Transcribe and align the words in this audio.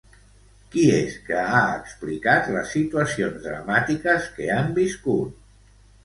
Qui 0.75 0.83
és 0.99 1.17
que 1.25 1.41
ha 1.41 1.59
explicat 1.73 2.49
les 2.55 2.71
situacions 2.77 3.37
dramàtiques 3.43 4.31
que 4.39 4.49
han 4.55 4.73
viscut? 4.79 5.37